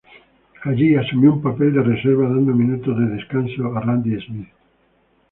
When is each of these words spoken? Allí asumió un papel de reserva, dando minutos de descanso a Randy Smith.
Allí 0.63 0.95
asumió 0.95 1.31
un 1.33 1.43
papel 1.43 1.73
de 1.75 1.83
reserva, 1.83 2.23
dando 2.27 2.55
minutos 2.55 2.97
de 2.97 3.05
descanso 3.05 3.67
a 3.77 3.81
Randy 3.81 4.19
Smith. 4.25 4.49